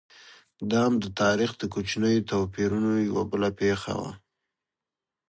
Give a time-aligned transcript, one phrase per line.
[0.69, 4.11] دا هم د تاریخ د کوچنیو توپیرونو یوه بله پېښه وه.